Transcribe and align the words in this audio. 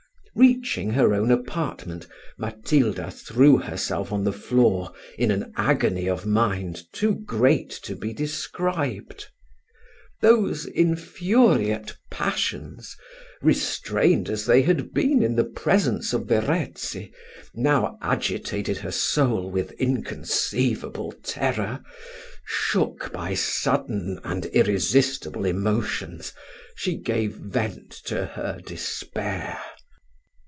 Reaching 0.33 0.91
her 0.91 1.13
own 1.13 1.29
apartment, 1.29 2.07
Matilda 2.37 3.11
threw 3.11 3.57
herself 3.57 4.13
on 4.13 4.23
the 4.23 4.31
floor, 4.31 4.93
in 5.17 5.29
an 5.29 5.51
agony 5.57 6.07
of 6.07 6.25
mind 6.25 6.83
too 6.93 7.15
great 7.15 7.69
to 7.83 7.97
be 7.97 8.13
described. 8.13 9.27
Those 10.21 10.65
infuriate 10.67 11.97
passions, 12.09 12.95
restrained 13.41 14.29
as 14.29 14.45
they 14.45 14.61
had 14.61 14.93
been 14.93 15.21
in 15.21 15.35
the 15.35 15.43
presence 15.43 16.13
of 16.13 16.27
Verezzi, 16.29 17.11
now 17.53 17.97
agitated 18.01 18.77
her 18.77 18.91
soul 18.91 19.51
with 19.51 19.73
inconceivable 19.73 21.11
terror. 21.23 21.83
Shook 22.45 23.11
by 23.11 23.33
sudden 23.33 24.17
and 24.23 24.45
irresistible 24.45 25.43
emotions, 25.43 26.31
she 26.73 26.95
gave 26.95 27.33
vent 27.35 27.91
to 28.05 28.27
her 28.27 28.61
despair. 28.65 29.59